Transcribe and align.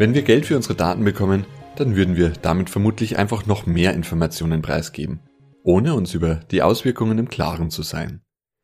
Wenn 0.00 0.14
wir 0.14 0.22
Geld 0.22 0.46
für 0.46 0.56
unsere 0.56 0.74
Daten 0.74 1.04
bekommen, 1.04 1.44
dann 1.76 1.94
würden 1.94 2.16
wir 2.16 2.30
damit 2.30 2.70
vermutlich 2.70 3.18
einfach 3.18 3.44
noch 3.44 3.66
mehr 3.66 3.92
Informationen 3.92 4.62
preisgeben, 4.62 5.20
ohne 5.62 5.92
uns 5.92 6.14
über 6.14 6.36
die 6.36 6.62
Auswirkungen 6.62 7.18
im 7.18 7.28
Klaren 7.28 7.68
zu 7.68 7.82
sein. 7.82 8.22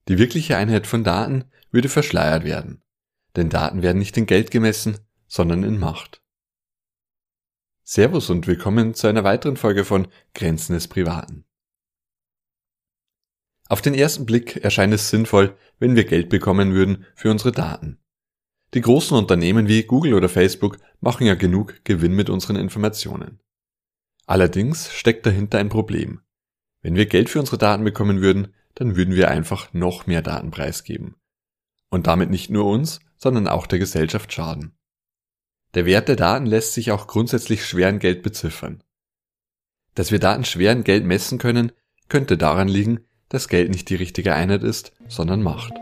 Die 0.08 0.16
wirkliche 0.16 0.56
Einheit 0.56 0.86
von 0.86 1.04
Daten 1.04 1.44
würde 1.70 1.90
verschleiert 1.90 2.44
werden, 2.44 2.82
denn 3.36 3.50
Daten 3.50 3.82
werden 3.82 3.98
nicht 3.98 4.16
in 4.16 4.24
Geld 4.24 4.50
gemessen, 4.50 4.96
sondern 5.26 5.62
in 5.62 5.78
Macht. 5.78 6.22
Servus 7.84 8.30
und 8.30 8.46
willkommen 8.46 8.94
zu 8.94 9.06
einer 9.06 9.22
weiteren 9.22 9.58
Folge 9.58 9.84
von 9.84 10.08
Grenzen 10.32 10.72
des 10.72 10.88
Privaten. 10.88 11.44
Auf 13.68 13.82
den 13.82 13.92
ersten 13.92 14.24
Blick 14.24 14.64
erscheint 14.64 14.94
es 14.94 15.10
sinnvoll, 15.10 15.54
wenn 15.78 15.96
wir 15.96 16.06
Geld 16.06 16.30
bekommen 16.30 16.72
würden 16.72 17.04
für 17.14 17.30
unsere 17.30 17.52
Daten. 17.52 17.98
Die 18.74 18.80
großen 18.80 19.16
Unternehmen 19.16 19.68
wie 19.68 19.84
Google 19.84 20.14
oder 20.14 20.28
Facebook 20.28 20.78
machen 21.00 21.26
ja 21.26 21.34
genug 21.34 21.84
Gewinn 21.84 22.12
mit 22.12 22.28
unseren 22.30 22.56
Informationen. 22.56 23.40
Allerdings 24.26 24.92
steckt 24.92 25.24
dahinter 25.24 25.58
ein 25.58 25.68
Problem. 25.68 26.20
Wenn 26.82 26.96
wir 26.96 27.06
Geld 27.06 27.30
für 27.30 27.40
unsere 27.40 27.58
Daten 27.58 27.84
bekommen 27.84 28.20
würden, 28.20 28.54
dann 28.74 28.96
würden 28.96 29.14
wir 29.14 29.30
einfach 29.30 29.72
noch 29.72 30.06
mehr 30.06 30.22
Daten 30.22 30.50
preisgeben. 30.50 31.16
Und 31.90 32.06
damit 32.06 32.30
nicht 32.30 32.50
nur 32.50 32.66
uns, 32.66 33.00
sondern 33.16 33.48
auch 33.48 33.66
der 33.66 33.78
Gesellschaft 33.78 34.32
schaden. 34.32 34.76
Der 35.74 35.86
Wert 35.86 36.08
der 36.08 36.16
Daten 36.16 36.46
lässt 36.46 36.74
sich 36.74 36.90
auch 36.90 37.06
grundsätzlich 37.06 37.64
schwer 37.64 37.88
in 37.88 37.98
Geld 37.98 38.22
beziffern. 38.22 38.82
Dass 39.94 40.10
wir 40.10 40.18
Daten 40.18 40.44
schwer 40.44 40.72
in 40.72 40.84
Geld 40.84 41.04
messen 41.04 41.38
können, 41.38 41.72
könnte 42.08 42.36
daran 42.36 42.68
liegen, 42.68 43.00
dass 43.28 43.48
Geld 43.48 43.70
nicht 43.70 43.88
die 43.88 43.96
richtige 43.96 44.34
Einheit 44.34 44.62
ist, 44.62 44.92
sondern 45.08 45.42
Macht. 45.42 45.72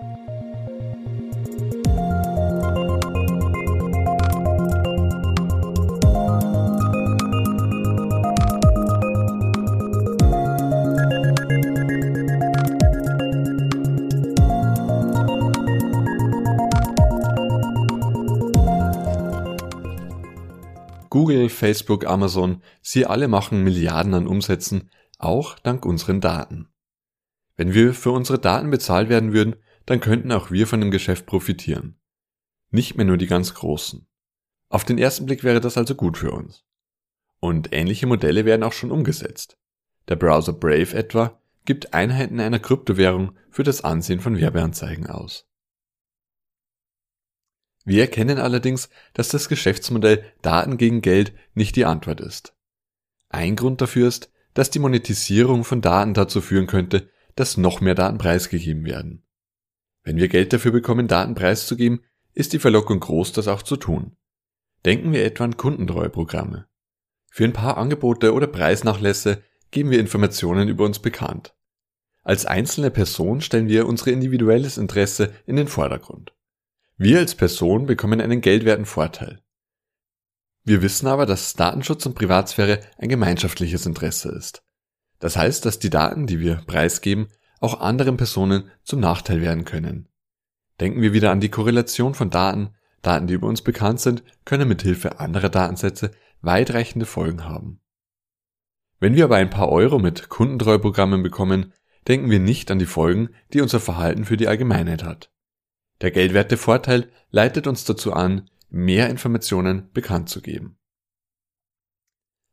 Google, 21.25 21.49
Facebook, 21.49 22.05
Amazon, 22.05 22.61
sie 22.83 23.07
alle 23.07 23.29
machen 23.29 23.65
Milliarden 23.65 24.13
an 24.13 24.27
Umsätzen, 24.27 24.91
auch 25.17 25.59
dank 25.59 25.87
unseren 25.87 26.21
Daten. 26.21 26.69
Wenn 27.57 27.73
wir 27.73 27.95
für 27.95 28.11
unsere 28.11 28.39
Daten 28.39 28.69
bezahlt 28.69 29.09
werden 29.09 29.33
würden, 29.33 29.57
dann 29.87 30.01
könnten 30.01 30.31
auch 30.33 30.51
wir 30.51 30.67
von 30.67 30.81
dem 30.81 30.91
Geschäft 30.91 31.25
profitieren. 31.25 31.99
Nicht 32.71 32.99
mehr 32.99 33.07
nur 33.07 33.17
die 33.17 33.27
ganz 33.27 33.55
Großen. 33.55 34.07
Auf 34.69 34.85
den 34.85 34.99
ersten 34.99 35.25
Blick 35.25 35.45
wäre 35.45 35.63
das 35.63 35.79
also 35.79 35.95
gut 35.95 36.19
für 36.19 36.31
uns. 36.31 36.67
Und 37.41 37.73
ähnliche 37.73 38.07
Modelle 38.07 38.45
werden 38.45 38.63
auch 38.63 38.75
schon 38.75 38.91
umgesetzt. 38.91 39.57
Der 40.09 40.17
Browser 40.17 40.53
Brave 40.53 40.93
etwa 40.95 41.41
gibt 41.65 41.95
Einheiten 41.95 42.39
einer 42.39 42.59
Kryptowährung 42.59 43.35
für 43.51 43.63
das 43.63 43.83
Ansehen 43.83 44.21
von 44.21 44.37
Werbeanzeigen 44.37 45.07
aus. 45.07 45.49
Wir 47.85 48.03
erkennen 48.03 48.39
allerdings, 48.39 48.89
dass 49.13 49.29
das 49.29 49.49
Geschäftsmodell 49.49 50.25
Daten 50.43 50.79
gegen 50.79 51.03
Geld 51.03 51.35
nicht 51.55 51.77
die 51.77 51.85
Antwort 51.85 52.21
ist. 52.21 52.55
Ein 53.29 53.57
Grund 53.57 53.81
dafür 53.81 54.09
ist, 54.09 54.31
dass 54.55 54.71
die 54.71 54.79
Monetisierung 54.79 55.65
von 55.65 55.83
Daten 55.83 56.15
dazu 56.15 56.41
führen 56.41 56.67
könnte, 56.67 57.11
dass 57.35 57.57
noch 57.57 57.81
mehr 57.81 57.95
Daten 57.95 58.19
preisgegeben 58.19 58.85
werden. 58.85 59.25
Wenn 60.03 60.17
wir 60.17 60.29
Geld 60.29 60.53
dafür 60.53 60.71
bekommen, 60.71 61.09
Daten 61.09 61.35
preiszugeben, 61.35 62.01
ist 62.33 62.53
die 62.53 62.59
Verlockung 62.59 63.01
groß, 63.01 63.33
das 63.33 63.49
auch 63.49 63.63
zu 63.63 63.77
tun. 63.77 64.17
Denken 64.85 65.13
wir 65.13 65.25
etwa 65.25 65.45
an 65.45 65.57
Kundentreueprogramme. 65.57 66.67
Für 67.31 67.45
ein 67.45 67.53
paar 67.53 67.77
Angebote 67.79 68.33
oder 68.33 68.47
Preisnachlässe 68.47 69.43
geben 69.71 69.91
wir 69.91 69.99
Informationen 69.99 70.69
über 70.69 70.85
uns 70.85 71.01
bekannt. 71.01 71.55
Als 72.23 72.47
einzelne 72.47 72.91
Person 72.91 73.41
stellen 73.41 73.69
wir 73.69 73.87
unser 73.87 74.13
individuelles 74.13 74.79
Interesse 74.79 75.33
in 75.47 75.57
den 75.57 75.69
Vordergrund. 75.69 76.33
Wir 76.97 77.19
als 77.19 77.35
Person 77.35 77.87
bekommen 77.87 78.21
einen 78.21 78.41
geldwerten 78.41 78.87
Vorteil. 78.87 79.43
Wir 80.63 80.81
wissen 80.81 81.09
aber, 81.09 81.27
dass 81.27 81.55
Datenschutz 81.55 82.07
und 82.07 82.15
Privatsphäre 82.15 82.81
ein 82.99 83.09
gemeinschaftliches 83.09 83.85
Interesse 83.85 84.31
ist. 84.31 84.63
Das 85.19 85.37
heißt, 85.37 85.65
dass 85.65 85.81
die 85.81 85.91
Daten, 85.91 86.27
die 86.27 86.39
wir 86.39 86.63
preisgeben, 86.67 87.29
auch 87.61 87.81
anderen 87.81 88.17
Personen 88.17 88.71
zum 88.85 89.01
Nachteil 89.01 89.41
werden 89.41 89.65
können. 89.65 90.09
Denken 90.81 91.03
wir 91.03 91.13
wieder 91.13 91.33
an 91.33 91.41
die 91.41 91.51
Korrelation 91.51 92.15
von 92.15 92.31
Daten. 92.31 92.75
Daten, 93.03 93.27
die 93.27 93.35
über 93.35 93.49
uns 93.49 93.63
bekannt 93.63 94.01
sind, 94.01 94.23
können 94.45 94.69
mit 94.69 94.83
Hilfe 94.83 95.19
anderer 95.19 95.49
Datensätze 95.49 96.13
weitreichende 96.43 97.07
Folgen 97.07 97.45
haben. 97.45 97.81
Wenn 99.01 99.17
wir 99.17 99.25
aber 99.25 99.37
ein 99.37 99.51
paar 99.51 99.69
Euro 99.69 99.99
mit 99.99 100.29
Kundentreuprogrammen 100.29 101.23
bekommen, 101.23 101.73
denken 102.07 102.31
wir 102.31 102.39
nicht 102.39 102.71
an 102.71 102.79
die 102.79 102.87
Folgen, 102.87 103.31
die 103.53 103.61
unser 103.61 103.81
Verhalten 103.81 104.25
für 104.25 104.37
die 104.37 104.49
Allgemeinheit 104.49 105.03
hat. 105.03 105.34
Der 106.01 106.11
geldwerte 106.11 106.57
Vorteil 106.57 107.11
leitet 107.31 107.67
uns 107.67 107.85
dazu 107.85 108.13
an, 108.13 108.51
mehr 108.69 109.09
Informationen 109.09 109.91
bekannt 109.93 110.29
zu 110.29 110.43
geben. 110.43 110.77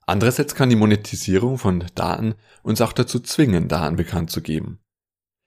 Andererseits 0.06 0.56
kann 0.56 0.69
die 0.69 0.75
Monetisierung 0.75 1.57
von 1.57 1.85
Daten 1.96 2.35
uns 2.63 2.81
auch 2.81 2.94
dazu 2.94 3.19
zwingen, 3.19 3.68
Daten 3.68 3.96
bekannt 3.96 4.29
zu 4.29 4.41
geben. 4.41 4.79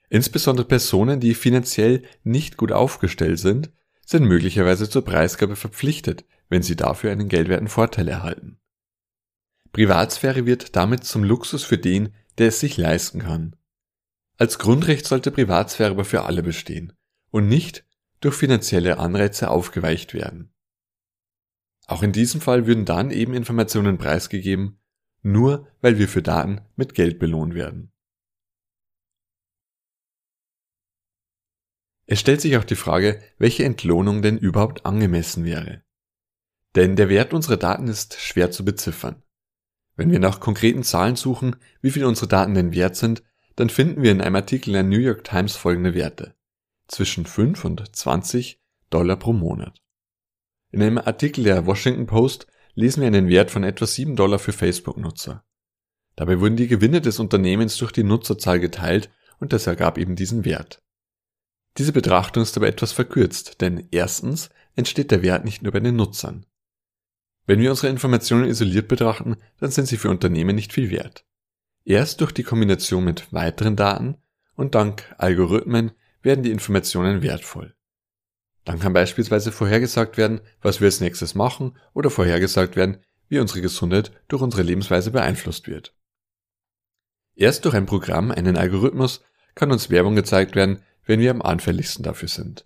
Insbesondere 0.09 0.67
Personen, 0.67 1.21
die 1.21 1.35
finanziell 1.35 2.03
nicht 2.23 2.57
gut 2.57 2.73
aufgestellt 2.73 3.39
sind, 3.39 3.73
sind 4.07 4.25
möglicherweise 4.25 4.89
zur 4.89 5.05
Preisgabe 5.05 5.57
verpflichtet, 5.57 6.25
wenn 6.49 6.63
sie 6.63 6.77
dafür 6.77 7.11
einen 7.11 7.29
geldwerten 7.29 7.69
Vorteil 7.69 8.09
erhalten. 8.09 8.59
Privatsphäre 9.73 10.47
wird 10.47 10.77
damit 10.77 11.05
zum 11.05 11.25
Luxus 11.25 11.65
für 11.65 11.79
den, 11.79 12.15
der 12.39 12.49
es 12.49 12.61
sich 12.61 12.77
leisten 12.77 13.21
kann. 13.21 13.57
Als 14.37 14.59
Grundrecht 14.59 15.07
sollte 15.07 15.31
Privatsphäre 15.31 15.91
aber 15.91 16.05
für 16.05 16.25
alle 16.25 16.43
bestehen 16.43 16.93
und 17.31 17.49
nicht 17.49 17.84
durch 18.25 18.37
finanzielle 18.37 18.99
Anreize 18.99 19.51
aufgeweicht 19.51 20.15
werden. 20.15 20.51
Auch 21.87 22.03
in 22.03 22.13
diesem 22.13 22.41
Fall 22.41 22.67
würden 22.67 22.87
dann 22.87 23.11
eben 23.11 23.35
Informationen 23.35 23.99
preisgegeben, 23.99 24.81
nur 25.21 25.69
weil 25.83 25.99
wir 25.99 26.09
für 26.09 26.23
Daten 26.23 26.63
mit 26.75 26.95
Geld 26.95 27.19
belohnt 27.19 27.55
werden. 27.55 27.93
Es 32.07 32.21
stellt 32.21 32.41
sich 32.41 32.57
auch 32.57 32.65
die 32.65 32.77
Frage, 32.77 33.23
welche 33.37 33.65
Entlohnung 33.65 34.23
denn 34.23 34.39
überhaupt 34.39 34.87
angemessen 34.87 35.45
wäre. 35.45 35.83
Denn 36.77 36.97
der 36.97 37.11
Wert 37.11 37.35
unserer 37.35 37.59
Daten 37.59 37.89
ist 37.89 38.19
schwer 38.19 38.51
zu 38.51 38.65
beziffern. 38.65 39.23
Wenn 39.97 40.11
wir 40.11 40.19
nach 40.19 40.41
konkreten 40.41 40.83
Zahlen 40.83 41.17
suchen, 41.17 41.57
wie 41.83 41.91
viel 41.91 42.07
unsere 42.07 42.29
Daten 42.29 42.55
denn 42.55 42.75
wert 42.75 42.97
sind, 42.97 43.23
dann 43.55 43.69
finden 43.69 44.03
wir 44.03 44.13
in 44.13 44.23
einem 44.23 44.37
Artikel 44.37 44.73
der 44.73 44.83
New 44.83 44.99
York 44.99 45.25
Times 45.25 45.57
folgende 45.57 45.95
Werte 45.95 46.35
zwischen 46.89 47.27
5 47.27 47.65
und 47.65 47.97
20 47.97 48.61
Dollar 48.91 49.17
pro 49.17 49.33
Monat. 49.33 49.81
In 50.71 50.83
einem 50.83 50.99
Artikel 50.99 51.45
der 51.45 51.67
Washington 51.67 52.07
Post 52.07 52.47
lesen 52.75 53.01
wir 53.01 53.07
einen 53.07 53.29
Wert 53.29 53.51
von 53.51 53.65
etwa 53.65 53.87
7 53.87 54.17
Dollar 54.17 54.39
für 54.39 54.53
Facebook-Nutzer. 54.53 55.45
Dabei 56.17 56.41
wurden 56.41 56.57
die 56.57 56.69
Gewinne 56.69 57.01
des 57.01 57.19
Unternehmens 57.19 57.77
durch 57.77 57.93
die 57.93 58.05
Nutzerzahl 58.05 58.61
geteilt 58.61 59.11
und 59.41 59.53
das 59.53 59.67
ergab 59.67 59.99
eben 59.99 60.17
diesen 60.17 60.45
Wert. 60.45 60.83
Diese 61.77 61.93
Betrachtung 61.93 62.43
ist 62.43 62.57
aber 62.57 62.69
etwas 62.69 62.93
verkürzt, 62.93 63.61
denn 63.61 63.89
erstens 63.91 64.51
entsteht 64.77 65.11
der 65.11 65.23
Wert 65.23 65.45
nicht 65.45 65.63
nur 65.63 65.73
bei 65.73 65.81
den 65.81 65.97
Nutzern. 65.97 66.47
Wenn 67.47 67.61
wir 67.61 67.71
unsere 67.71 67.89
Informationen 67.89 68.49
isoliert 68.49 68.89
betrachten, 68.89 69.37
dann 69.59 69.71
sind 69.71 69.87
sie 69.87 69.97
für 69.97 70.09
Unternehmen 70.09 70.55
nicht 70.55 70.73
viel 70.73 70.91
wert. 70.91 71.25
Erst 71.85 72.21
durch 72.21 72.33
die 72.33 72.45
Kombination 72.45 73.05
mit 73.05 73.33
weiteren 73.33 73.77
Daten 73.77 74.17
und 74.55 74.75
dank 74.75 75.15
Algorithmen 75.19 75.93
werden 76.25 76.43
die 76.43 76.51
Informationen 76.51 77.23
wertvoll. 77.23 77.75
Dann 78.65 78.81
kann 78.81 78.93
beispielsweise 78.93 79.53
vorhergesagt 79.53 80.17
werden, 80.17 80.41
was 80.63 80.81
wir 80.81 80.87
als 80.87 81.01
nächstes 81.01 81.35
machen 81.35 81.77
oder 81.93 82.11
vorhergesagt 82.11 82.77
werden, 82.77 82.99
wie 83.29 83.39
unsere 83.39 83.61
Gesundheit 83.61 84.11
durch 84.29 84.43
unsere 84.43 84.63
Lebensweise 84.63 85.11
beeinflusst 85.11 85.69
wird. 85.69 85.95
Erst 87.37 87.65
durch 87.65 87.75
ein 87.75 87.87
Programm, 87.87 88.31
einen 88.31 88.57
Algorithmus, 88.57 89.23
kann 89.55 89.71
uns 89.71 89.91
Werbung 89.91 90.17
gezeigt 90.17 90.55
werden, 90.55 90.83
wenn 91.05 91.21
wir 91.21 91.31
am 91.31 91.43
anfälligsten 91.43 92.03
dafür 92.03 92.29
sind. 92.29 92.65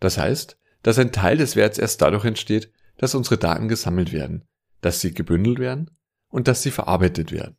Das 0.00 0.18
heißt, 0.18 0.58
dass 0.82 0.98
ein 0.98 1.12
Teil 1.12 1.38
des 1.38 1.56
Werts 1.56 1.78
erst 1.78 2.02
dadurch 2.02 2.24
entsteht, 2.24 2.70
dass 2.98 3.14
unsere 3.14 3.38
Daten 3.38 3.68
gesammelt 3.68 4.12
werden, 4.12 4.44
dass 4.80 5.00
sie 5.00 5.14
gebündelt 5.14 5.58
werden 5.58 5.90
und 6.28 6.48
dass 6.48 6.62
sie 6.62 6.70
verarbeitet 6.70 7.32
werden. 7.32 7.56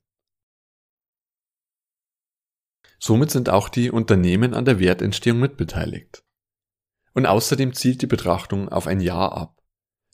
Somit 3.00 3.32
sind 3.32 3.50
auch 3.50 3.70
die 3.70 3.92
Unternehmen 3.92 4.54
an 4.54 4.66
der 4.66 4.80
Wertentstehung 4.80 5.40
mitbeteiligt. 5.40 6.24
Und 7.14 7.26
außerdem 7.26 7.74
zielt 7.74 8.02
die 8.02 8.08
Betrachtung 8.08 8.70
auf 8.70 8.88
ein 8.88 9.00
Jahr 9.00 9.38
ab. 9.38 9.62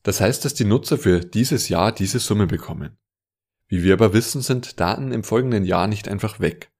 Das 0.03 0.19
heißt, 0.19 0.43
dass 0.43 0.53
die 0.53 0.65
Nutzer 0.65 0.97
für 0.97 1.21
dieses 1.21 1.69
Jahr 1.69 1.91
diese 1.91 2.19
Summe 2.19 2.47
bekommen. 2.47 2.97
Wie 3.67 3.83
wir 3.83 3.93
aber 3.93 4.13
wissen, 4.13 4.41
sind 4.41 4.79
Daten 4.79 5.11
im 5.11 5.23
folgenden 5.23 5.63
Jahr 5.63 5.87
nicht 5.87 6.07
einfach 6.07 6.39
weg. 6.39 6.71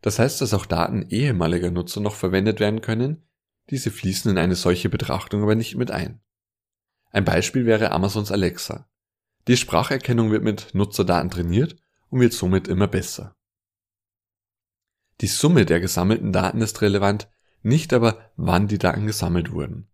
Das 0.00 0.18
heißt, 0.18 0.40
dass 0.40 0.54
auch 0.54 0.66
Daten 0.66 1.06
ehemaliger 1.08 1.70
Nutzer 1.70 2.00
noch 2.00 2.14
verwendet 2.14 2.58
werden 2.58 2.80
können, 2.80 3.28
diese 3.70 3.90
fließen 3.90 4.30
in 4.30 4.38
eine 4.38 4.56
solche 4.56 4.88
Betrachtung 4.88 5.42
aber 5.42 5.54
nicht 5.54 5.76
mit 5.76 5.90
ein. 5.90 6.20
Ein 7.10 7.24
Beispiel 7.24 7.66
wäre 7.66 7.92
Amazons 7.92 8.32
Alexa. 8.32 8.88
Die 9.46 9.56
Spracherkennung 9.56 10.30
wird 10.30 10.42
mit 10.42 10.74
Nutzerdaten 10.74 11.30
trainiert 11.30 11.76
und 12.08 12.20
wird 12.20 12.32
somit 12.32 12.68
immer 12.68 12.88
besser. 12.88 13.36
Die 15.22 15.28
Summe 15.28 15.64
der 15.64 15.78
gesammelten 15.78 16.32
Daten 16.32 16.60
ist 16.60 16.82
relevant, 16.82 17.28
nicht 17.62 17.92
aber 17.92 18.18
wann 18.36 18.66
die 18.66 18.78
Daten 18.78 19.06
gesammelt 19.06 19.52
wurden. 19.52 19.88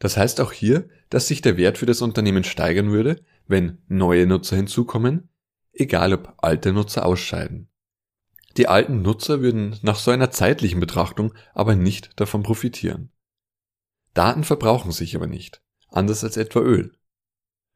Das 0.00 0.16
heißt 0.16 0.40
auch 0.40 0.52
hier, 0.52 0.88
dass 1.08 1.28
sich 1.28 1.40
der 1.40 1.56
Wert 1.56 1.78
für 1.78 1.86
das 1.86 2.02
Unternehmen 2.02 2.42
steigern 2.42 2.90
würde, 2.90 3.24
wenn 3.46 3.78
neue 3.86 4.26
Nutzer 4.26 4.56
hinzukommen, 4.56 5.28
egal 5.72 6.12
ob 6.12 6.34
alte 6.38 6.72
Nutzer 6.72 7.06
ausscheiden. 7.06 7.68
Die 8.56 8.66
alten 8.66 9.02
Nutzer 9.02 9.40
würden 9.40 9.78
nach 9.82 9.96
so 10.00 10.10
einer 10.10 10.32
zeitlichen 10.32 10.80
Betrachtung 10.80 11.32
aber 11.54 11.76
nicht 11.76 12.18
davon 12.18 12.42
profitieren. 12.42 13.12
Daten 14.14 14.42
verbrauchen 14.42 14.90
sich 14.90 15.14
aber 15.14 15.28
nicht, 15.28 15.62
anders 15.90 16.24
als 16.24 16.36
etwa 16.36 16.58
Öl. 16.58 16.92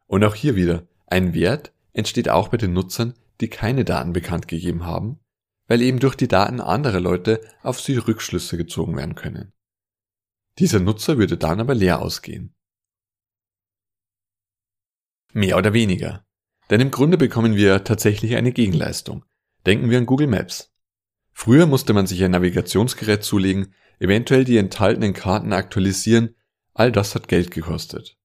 Und 0.06 0.24
auch 0.24 0.34
hier 0.34 0.56
wieder, 0.56 0.88
ein 1.06 1.34
Wert 1.34 1.72
entsteht 1.92 2.28
auch 2.28 2.48
bei 2.48 2.56
den 2.56 2.72
Nutzern, 2.72 3.14
die 3.40 3.48
keine 3.48 3.84
Daten 3.84 4.12
bekannt 4.12 4.48
gegeben 4.48 4.84
haben, 4.86 5.20
weil 5.70 5.82
eben 5.82 6.00
durch 6.00 6.16
die 6.16 6.26
Daten 6.26 6.60
anderer 6.60 6.98
Leute 6.98 7.40
auf 7.62 7.80
sie 7.80 7.96
Rückschlüsse 7.96 8.56
gezogen 8.56 8.96
werden 8.96 9.14
können. 9.14 9.52
Dieser 10.58 10.80
Nutzer 10.80 11.16
würde 11.16 11.38
dann 11.38 11.60
aber 11.60 11.76
leer 11.76 12.02
ausgehen. 12.02 12.56
Mehr 15.32 15.56
oder 15.56 15.72
weniger. 15.72 16.26
Denn 16.70 16.80
im 16.80 16.90
Grunde 16.90 17.16
bekommen 17.16 17.54
wir 17.54 17.84
tatsächlich 17.84 18.34
eine 18.34 18.50
Gegenleistung. 18.50 19.24
Denken 19.64 19.90
wir 19.90 19.98
an 19.98 20.06
Google 20.06 20.26
Maps. 20.26 20.74
Früher 21.30 21.66
musste 21.66 21.92
man 21.92 22.08
sich 22.08 22.24
ein 22.24 22.32
Navigationsgerät 22.32 23.22
zulegen, 23.22 23.72
eventuell 24.00 24.44
die 24.44 24.56
enthaltenen 24.56 25.14
Karten 25.14 25.52
aktualisieren, 25.52 26.34
all 26.74 26.90
das 26.90 27.14
hat 27.14 27.28
Geld 27.28 27.52
gekostet. 27.52 28.18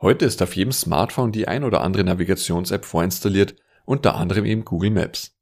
Heute 0.00 0.24
ist 0.24 0.40
auf 0.40 0.56
jedem 0.56 0.72
Smartphone 0.72 1.30
die 1.30 1.46
ein 1.46 1.62
oder 1.62 1.82
andere 1.82 2.04
Navigations-App 2.04 2.86
vorinstalliert, 2.86 3.54
unter 3.84 4.14
anderem 4.14 4.46
eben 4.46 4.64
Google 4.64 4.92
Maps. 4.92 5.35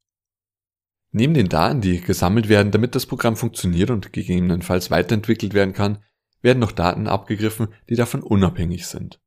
Neben 1.17 1.33
den 1.33 1.47
Daten, 1.47 1.79
die 1.79 2.01
gesammelt 2.01 2.49
werden, 2.49 2.73
damit 2.73 2.93
das 2.93 3.05
Programm 3.05 3.37
funktioniert 3.37 3.89
und 3.89 4.11
gegebenenfalls 4.11 4.91
weiterentwickelt 4.91 5.53
werden 5.53 5.73
kann, 5.73 6.03
werden 6.41 6.59
noch 6.59 6.73
Daten 6.73 7.07
abgegriffen, 7.07 7.69
die 7.89 7.95
davon 7.95 8.21
unabhängig 8.21 8.85
sind. 8.85 9.21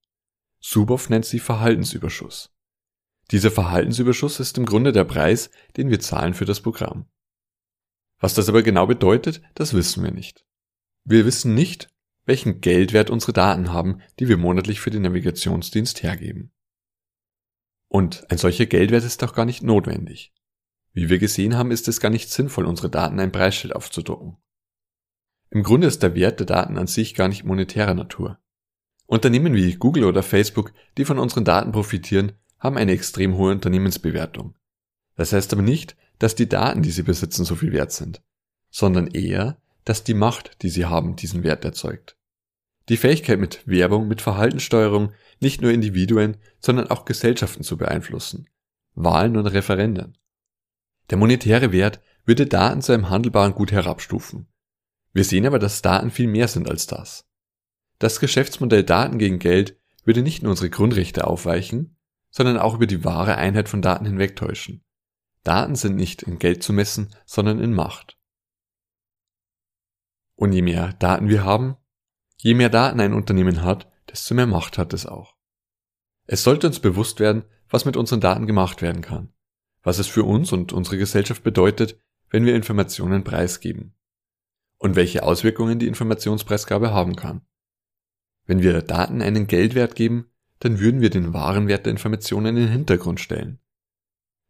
Suboff 0.61 1.09
nennt 1.09 1.25
sie 1.25 1.39
Verhaltensüberschuss. 1.39 2.55
Dieser 3.31 3.51
Verhaltensüberschuss 3.51 4.39
ist 4.39 4.59
im 4.59 4.67
Grunde 4.67 4.93
der 4.93 5.05
Preis, 5.05 5.49
den 5.79 5.89
wir 5.89 5.99
zahlen 5.99 6.35
für 6.35 6.45
das 6.45 6.61
Programm. 6.61 7.07
Was 8.19 8.35
das 8.35 8.51
aber 8.51 8.63
genau 8.63 8.87
bedeutet, 8.87 9.41
das 9.55 9.73
wissen 9.73 10.05
wir 10.05 10.11
nicht. 10.11 10.45
Wir 11.05 11.25
wissen 11.25 11.55
nicht, 11.55 11.89
welchen 12.27 12.61
Geldwert 12.61 13.09
unsere 13.09 13.33
Daten 13.33 13.73
haben, 13.73 14.03
die 14.19 14.29
wir 14.29 14.37
monatlich 14.37 14.81
für 14.81 14.91
den 14.91 15.01
Navigationsdienst 15.05 16.03
hergeben. 16.03 16.53
Und 17.89 18.31
ein 18.31 18.37
solcher 18.37 18.67
Geldwert 18.67 19.05
ist 19.05 19.25
auch 19.25 19.33
gar 19.33 19.47
nicht 19.47 19.63
notwendig. 19.63 20.35
Wie 20.93 21.09
wir 21.09 21.19
gesehen 21.19 21.57
haben, 21.57 21.71
ist 21.71 21.89
es 21.89 22.01
gar 22.01 22.11
nicht 22.11 22.31
sinnvoll, 22.31 22.65
unsere 22.65 22.91
Daten 22.91 23.21
ein 23.21 23.33
Preisschild 23.33 23.75
aufzudrucken. 23.75 24.37
Im 25.51 25.63
Grunde 25.63 25.87
ist 25.87 26.03
der 26.03 26.15
Wert 26.15 26.41
der 26.41 26.47
Daten 26.47 26.77
an 26.77 26.87
sich 26.87 27.15
gar 27.15 27.29
nicht 27.29 27.45
monetärer 27.45 27.95
Natur. 27.95 28.39
Unternehmen 29.07 29.55
wie 29.55 29.75
Google 29.77 30.05
oder 30.05 30.23
Facebook, 30.23 30.73
die 30.99 31.05
von 31.05 31.19
unseren 31.19 31.45
Daten 31.45 31.73
profitieren, 31.73 32.33
haben 32.59 32.77
eine 32.77 32.93
extrem 32.93 33.37
hohe 33.37 33.53
Unternehmensbewertung. 33.53 34.55
Das 35.17 35.33
heißt 35.33 35.53
aber 35.53 35.63
nicht, 35.63 35.97
dass 36.19 36.35
die 36.35 36.49
Daten, 36.49 36.83
die 36.83 36.91
sie 36.91 37.03
besitzen, 37.03 37.45
so 37.45 37.55
viel 37.55 37.73
wert 37.73 37.93
sind, 37.93 38.23
sondern 38.71 39.07
eher, 39.07 39.61
dass 39.85 40.05
die 40.05 40.15
Macht, 40.15 40.63
die 40.63 40.69
sie 40.69 40.85
haben, 40.85 41.17
diesen 41.17 41.43
Wert 41.43 41.65
erzeugt. 41.65 42.17
Die 42.89 42.97
Fähigkeit 42.97 43.39
mit 43.39 43.67
Werbung, 43.67 44.09
mit 44.09 44.21
Verhaltenssteuerung 44.21 45.13
nicht 45.41 45.63
nur 45.63 45.71
Individuen, 45.71 46.37
sondern 46.59 46.89
auch 46.89 47.05
Gesellschaften 47.05 47.63
zu 47.63 47.77
beeinflussen. 47.77 48.49
Wahlen 48.95 49.37
und 49.37 49.47
Referenden. 49.47 50.19
Der 51.11 51.19
monetäre 51.19 51.73
Wert 51.73 52.01
würde 52.25 52.47
Daten 52.47 52.83
zu 52.83 52.93
einem 52.93 53.09
handelbaren 53.09 53.55
Gut 53.55 53.73
herabstufen. 53.73 54.49
Wir 55.13 55.25
sehen 55.25 55.47
aber, 55.47 55.59
dass 55.59 55.83
Daten 55.83 56.11
viel 56.11 56.27
mehr 56.27 56.49
sind 56.49 56.69
als 56.69 56.87
das. 56.87 57.27
Das 57.99 58.21
Geschäftsmodell 58.21 58.85
Daten 58.85 59.19
gegen 59.19 59.39
Geld 59.39 59.79
würde 60.05 60.23
nicht 60.23 60.43
nur 60.43 60.51
unsere 60.51 60.71
Grundrechte 60.71 61.27
aufweichen, 61.27 61.97
sondern 62.31 62.59
auch 62.59 62.75
über 62.75 62.87
die 62.87 63.05
wahre 63.05 63.37
Einheit 63.37 63.69
von 63.69 63.81
Daten 63.81 64.05
hinwegtäuschen. 64.05 64.85
Daten 65.45 65.77
sind 65.77 65.97
nicht 65.97 66.23
in 66.23 66.39
Geld 66.39 66.63
zu 66.63 66.73
messen, 66.73 67.15
sondern 67.25 67.61
in 67.61 67.73
Macht. 67.73 68.19
Und 70.35 70.53
je 70.53 70.63
mehr 70.63 70.93
Daten 70.99 71.29
wir 71.29 71.45
haben, 71.45 71.77
je 72.37 72.55
mehr 72.55 72.69
Daten 72.69 73.01
ein 73.01 73.15
Unternehmen 73.15 73.63
hat, 73.63 73.91
desto 74.11 74.35
mehr 74.35 74.47
Macht 74.47 74.77
hat 74.77 74.93
es 74.93 75.07
auch. 75.07 75.35
Es 76.27 76.45
sollte 76.45 76.67
uns 76.67 76.81
bewusst 76.81 77.19
werden, 77.19 77.45
was 77.71 77.87
mit 77.87 77.97
unseren 77.97 78.21
Daten 78.21 78.47
gemacht 78.47 78.83
werden 78.83 79.01
kann 79.01 79.33
was 79.89 79.99
es 79.99 80.07
für 80.07 80.25
uns 80.25 80.53
und 80.53 80.75
unsere 80.75 80.99
Gesellschaft 80.99 81.43
bedeutet, 81.43 81.99
wenn 82.29 82.45
wir 82.45 82.55
Informationen 82.55 83.25
preisgeben 83.25 83.95
und 84.77 84.97
welche 84.97 85.23
Auswirkungen 85.23 85.79
die 85.79 85.87
Informationspreisgabe 85.87 86.93
haben 86.93 87.17
kann. 87.17 87.41
Wenn 88.45 88.61
wir 88.61 88.83
Daten 88.83 89.23
einen 89.23 89.47
Geldwert 89.47 89.95
geben, 89.95 90.27
dann 90.59 90.79
würden 90.79 91.01
wir 91.01 91.09
den 91.09 91.33
wahren 91.33 91.69
Wert 91.69 91.87
der 91.87 91.93
Informationen 91.93 92.49
in 92.49 92.57
den 92.57 92.69
Hintergrund 92.71 93.19
stellen. 93.19 93.61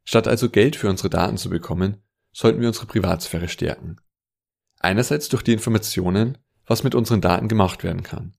Statt 0.02 0.26
also 0.26 0.50
Geld 0.50 0.74
für 0.74 0.90
unsere 0.90 1.08
Daten 1.08 1.36
zu 1.36 1.50
bekommen, 1.50 1.98
sollten 2.32 2.60
wir 2.60 2.66
unsere 2.66 2.86
Privatsphäre 2.86 3.46
stärken. 3.46 4.00
Einerseits 4.80 5.28
durch 5.28 5.44
die 5.44 5.52
Informationen, 5.52 6.38
was 6.66 6.82
mit 6.82 6.96
unseren 6.96 7.20
Daten 7.20 7.46
gemacht 7.46 7.84
werden 7.84 8.02
kann. 8.02 8.34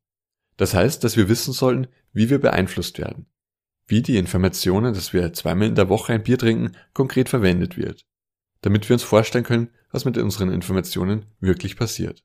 Das 0.58 0.74
heißt, 0.74 1.02
dass 1.06 1.16
wir 1.16 1.30
wissen 1.30 1.54
sollten, 1.54 1.88
wie 2.12 2.30
wir 2.30 2.42
beeinflusst 2.42 2.98
werden, 2.98 3.28
wie 3.90 4.02
die 4.02 4.18
Informationen, 4.18 4.94
dass 4.94 5.14
wir 5.14 5.34
zweimal 5.34 5.68
in 5.68 5.76
der 5.76 5.90
Woche 5.90 6.14
ein 6.14 6.24
Bier 6.24 6.38
trinken, 6.38 6.76
konkret 6.94 7.28
verwendet 7.28 7.76
wird, 7.76 8.06
damit 8.62 8.88
wir 8.88 8.94
uns 8.94 9.04
vorstellen 9.04 9.44
können, 9.44 9.70
was 9.92 10.06
mit 10.06 10.18
unseren 10.18 10.52
Informationen 10.52 11.26
wirklich 11.40 11.76
passiert. 11.76 12.24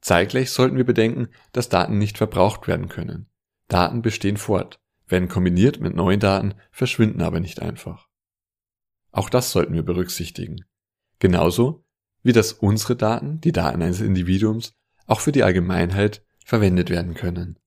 Zeitgleich 0.00 0.50
sollten 0.50 0.78
wir 0.78 0.84
bedenken, 0.84 1.28
dass 1.52 1.68
Daten 1.68 1.98
nicht 1.98 2.16
verbraucht 2.16 2.66
werden 2.66 2.88
können. 2.88 3.28
Daten 3.68 4.00
bestehen 4.00 4.38
fort, 4.38 4.80
werden 5.06 5.28
kombiniert 5.28 5.80
mit 5.80 5.94
neuen 5.94 6.20
Daten, 6.20 6.54
verschwinden 6.72 7.20
aber 7.20 7.40
nicht 7.40 7.60
einfach. 7.60 8.08
Auch 9.12 9.28
das 9.28 9.52
sollten 9.52 9.74
wir 9.74 9.82
berücksichtigen. 9.82 10.64
Genauso 11.18 11.84
wie 12.22 12.32
dass 12.32 12.52
unsere 12.52 12.96
Daten, 12.96 13.40
die 13.40 13.52
Daten 13.52 13.82
eines 13.82 14.00
Individuums, 14.00 14.74
auch 15.06 15.20
für 15.20 15.32
die 15.32 15.42
Allgemeinheit 15.42 16.24
verwendet 16.44 16.90
werden 16.90 17.14
können. 17.14 17.59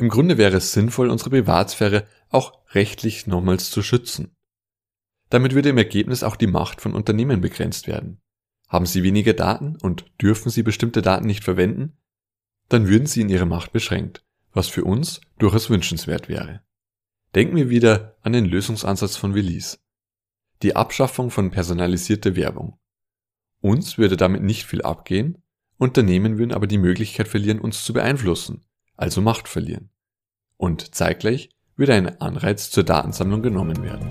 Im 0.00 0.08
Grunde 0.08 0.38
wäre 0.38 0.56
es 0.56 0.72
sinnvoll, 0.72 1.10
unsere 1.10 1.28
Privatsphäre 1.28 2.06
auch 2.30 2.58
rechtlich 2.70 3.26
nochmals 3.26 3.70
zu 3.70 3.82
schützen. 3.82 4.34
Damit 5.28 5.54
würde 5.54 5.68
im 5.68 5.76
Ergebnis 5.76 6.22
auch 6.22 6.36
die 6.36 6.46
Macht 6.46 6.80
von 6.80 6.94
Unternehmen 6.94 7.42
begrenzt 7.42 7.86
werden. 7.86 8.18
Haben 8.66 8.86
sie 8.86 9.02
weniger 9.02 9.34
Daten 9.34 9.76
und 9.76 10.06
dürfen 10.18 10.48
sie 10.48 10.62
bestimmte 10.62 11.02
Daten 11.02 11.26
nicht 11.26 11.44
verwenden, 11.44 11.98
dann 12.70 12.88
würden 12.88 13.04
sie 13.04 13.20
in 13.20 13.28
ihrer 13.28 13.44
Macht 13.44 13.74
beschränkt, 13.74 14.24
was 14.54 14.68
für 14.68 14.84
uns 14.84 15.20
durchaus 15.38 15.68
wünschenswert 15.68 16.30
wäre. 16.30 16.62
Denken 17.34 17.56
wir 17.56 17.68
wieder 17.68 18.16
an 18.22 18.32
den 18.32 18.46
Lösungsansatz 18.46 19.16
von 19.16 19.34
Willis. 19.34 19.84
Die 20.62 20.76
Abschaffung 20.76 21.30
von 21.30 21.50
personalisierter 21.50 22.36
Werbung. 22.36 22.78
Uns 23.60 23.98
würde 23.98 24.16
damit 24.16 24.42
nicht 24.42 24.64
viel 24.64 24.80
abgehen, 24.80 25.42
Unternehmen 25.76 26.38
würden 26.38 26.54
aber 26.54 26.66
die 26.66 26.78
Möglichkeit 26.78 27.28
verlieren, 27.28 27.60
uns 27.60 27.84
zu 27.84 27.92
beeinflussen 27.92 28.64
also 29.00 29.20
Macht 29.22 29.48
verlieren. 29.48 29.90
Und 30.56 30.94
zeitgleich 30.94 31.48
würde 31.76 31.94
ein 31.94 32.20
Anreiz 32.20 32.70
zur 32.70 32.84
Datensammlung 32.84 33.42
genommen 33.42 33.82
werden. 33.82 34.10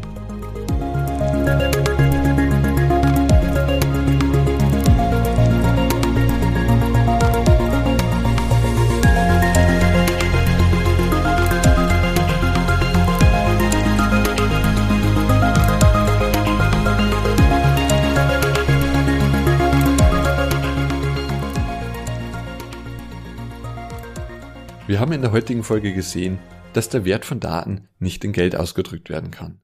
Wir 24.99 25.03
haben 25.03 25.13
in 25.13 25.21
der 25.21 25.31
heutigen 25.31 25.63
Folge 25.63 25.93
gesehen, 25.93 26.39
dass 26.73 26.89
der 26.89 27.05
Wert 27.05 27.23
von 27.23 27.39
Daten 27.39 27.87
nicht 27.99 28.25
in 28.25 28.33
Geld 28.33 28.57
ausgedrückt 28.57 29.09
werden 29.09 29.31
kann. 29.31 29.61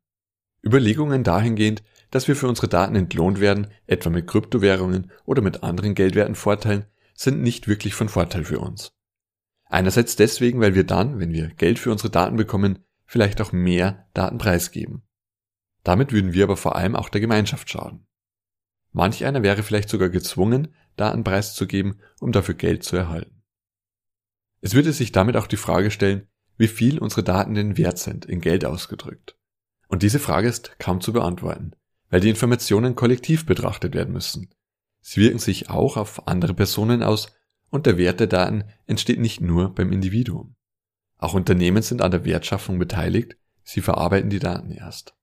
Überlegungen 0.66 1.26
dahingehend, 1.26 1.84
dass 2.10 2.30
wir 2.30 2.38
für 2.38 2.48
unsere 2.48 2.70
Daten 2.70 2.96
entlohnt 2.96 3.42
werden, 3.42 3.68
etwa 3.86 4.10
mit 4.10 4.28
Kryptowährungen 4.28 5.12
oder 5.26 5.42
mit 5.42 5.62
anderen 5.62 5.94
Geldwerten 5.94 6.36
Vorteilen, 6.36 6.86
sind 7.16 7.42
nicht 7.42 7.68
wirklich 7.68 7.96
von 7.96 8.08
Vorteil 8.08 8.46
für 8.46 8.60
uns. 8.60 8.94
Einerseits 9.66 10.16
deswegen, 10.16 10.62
weil 10.62 10.74
wir 10.74 10.86
dann, 10.86 11.20
wenn 11.20 11.34
wir 11.34 11.50
Geld 11.50 11.80
für 11.80 11.92
unsere 11.92 12.12
Daten 12.12 12.38
bekommen, 12.38 12.80
vielleicht 13.06 13.42
auch 13.42 13.52
mehr 13.52 14.08
Daten 14.14 14.38
preisgeben. 14.38 15.04
Damit 15.84 16.14
würden 16.14 16.32
wir 16.32 16.46
aber 16.46 16.56
vor 16.56 16.78
allem 16.78 16.96
auch 16.96 17.10
der 17.10 17.20
Gemeinschaft 17.20 17.70
schaden. 17.70 18.08
Manch 18.94 19.26
einer 19.26 19.44
wäre 19.44 19.64
vielleicht 19.64 19.90
sogar 19.90 20.08
gezwungen, 20.08 20.74
Daten 20.96 21.26
preiszugeben, 21.26 22.00
um 22.22 22.32
dafür 22.32 22.56
Geld 22.56 22.86
zu 22.86 22.96
erhalten. 22.96 23.35
Es 24.66 24.74
würde 24.74 24.94
sich 24.94 25.12
damit 25.12 25.38
auch 25.38 25.46
die 25.46 25.58
Frage 25.58 25.92
stellen, 25.92 26.28
wie 26.58 26.68
viel 26.68 26.98
unsere 26.98 27.22
Daten 27.22 27.54
denn 27.54 27.78
wert 27.78 28.00
sind, 28.00 28.26
in 28.26 28.42
Geld 28.42 28.66
ausgedrückt. 28.66 29.38
Und 29.90 30.02
diese 30.02 30.18
Frage 30.18 30.48
ist 30.48 30.80
kaum 30.80 31.02
zu 31.02 31.14
beantworten, 31.14 31.74
weil 32.10 32.20
die 32.20 32.32
Informationen 32.32 32.96
kollektiv 32.96 33.46
betrachtet 33.46 33.94
werden 33.94 34.12
müssen. 34.12 34.50
Sie 35.02 35.22
wirken 35.22 35.38
sich 35.38 35.70
auch 35.70 35.98
auf 35.98 36.28
andere 36.28 36.56
Personen 36.56 37.04
aus 37.04 37.32
und 37.70 37.86
der 37.86 38.00
Wert 38.00 38.20
der 38.20 38.26
Daten 38.26 38.64
entsteht 38.88 39.20
nicht 39.20 39.40
nur 39.40 39.76
beim 39.76 39.92
Individuum. 39.92 40.56
Auch 41.20 41.36
Unternehmen 41.36 41.84
sind 41.84 42.02
an 42.02 42.10
der 42.10 42.26
Wertschaffung 42.26 42.80
beteiligt, 42.80 43.38
sie 43.62 43.82
verarbeiten 43.82 44.32
die 44.32 44.40
Daten 44.40 44.72
erst. 44.72 45.14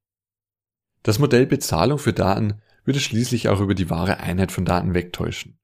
Das 1.02 1.18
Modell 1.18 1.46
Bezahlung 1.46 1.98
für 1.98 2.12
Daten 2.12 2.62
würde 2.84 3.00
schließlich 3.00 3.48
auch 3.48 3.58
über 3.58 3.74
die 3.74 3.90
wahre 3.90 4.18
Einheit 4.18 4.52
von 4.52 4.64
Daten 4.64 4.94
wegtäuschen. 4.94 5.58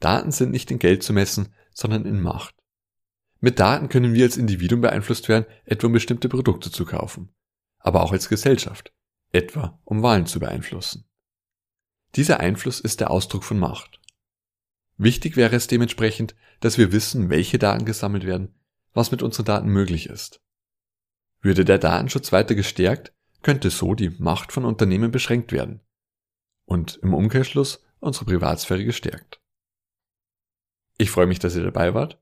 Daten 0.00 0.32
sind 0.32 0.50
nicht 0.50 0.70
in 0.70 0.78
Geld 0.78 1.02
zu 1.02 1.12
messen, 1.12 1.52
sondern 1.74 2.06
in 2.06 2.18
Macht. 2.18 2.61
Mit 3.44 3.58
Daten 3.58 3.88
können 3.88 4.14
wir 4.14 4.24
als 4.24 4.36
Individuum 4.36 4.82
beeinflusst 4.82 5.28
werden, 5.28 5.46
etwa 5.64 5.88
um 5.88 5.92
bestimmte 5.92 6.28
Produkte 6.28 6.70
zu 6.70 6.84
kaufen, 6.84 7.34
aber 7.80 8.04
auch 8.04 8.12
als 8.12 8.28
Gesellschaft, 8.28 8.94
etwa 9.32 9.80
um 9.84 10.00
Wahlen 10.00 10.26
zu 10.26 10.38
beeinflussen. 10.38 11.08
Dieser 12.14 12.38
Einfluss 12.38 12.78
ist 12.78 13.00
der 13.00 13.10
Ausdruck 13.10 13.42
von 13.42 13.58
Macht. 13.58 14.00
Wichtig 14.96 15.34
wäre 15.34 15.56
es 15.56 15.66
dementsprechend, 15.66 16.36
dass 16.60 16.78
wir 16.78 16.92
wissen, 16.92 17.30
welche 17.30 17.58
Daten 17.58 17.84
gesammelt 17.84 18.24
werden, 18.24 18.54
was 18.92 19.10
mit 19.10 19.22
unseren 19.22 19.46
Daten 19.46 19.68
möglich 19.70 20.08
ist. 20.08 20.40
Würde 21.40 21.64
der 21.64 21.78
Datenschutz 21.78 22.30
weiter 22.30 22.54
gestärkt, 22.54 23.12
könnte 23.42 23.70
so 23.70 23.96
die 23.96 24.10
Macht 24.10 24.52
von 24.52 24.64
Unternehmen 24.64 25.10
beschränkt 25.10 25.50
werden 25.50 25.80
und 26.64 27.00
im 27.02 27.12
Umkehrschluss 27.12 27.84
unsere 27.98 28.24
Privatsphäre 28.24 28.84
gestärkt. 28.84 29.40
Ich 30.96 31.10
freue 31.10 31.26
mich, 31.26 31.40
dass 31.40 31.56
ihr 31.56 31.64
dabei 31.64 31.92
wart. 31.92 32.21